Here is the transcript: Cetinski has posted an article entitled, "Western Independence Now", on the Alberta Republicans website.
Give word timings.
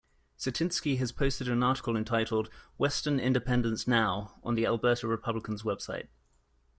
Cetinski 0.35 0.97
has 0.97 1.11
posted 1.11 1.47
an 1.47 1.61
article 1.61 1.95
entitled, 1.95 2.49
"Western 2.79 3.19
Independence 3.19 3.87
Now", 3.87 4.33
on 4.41 4.55
the 4.55 4.65
Alberta 4.65 5.07
Republicans 5.07 5.61
website. 5.61 6.07